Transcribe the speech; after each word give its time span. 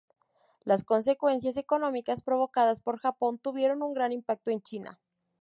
Las 0.63 0.83
consecuencias 0.83 1.57
económicas 1.57 2.23
provocadas 2.23 2.81
por 2.81 2.97
Japón 2.97 3.37
tuvieron 3.37 3.83
un 3.83 3.93
gran 3.93 4.11
impacto 4.11 4.49
en 4.49 4.63
China. 4.63 4.99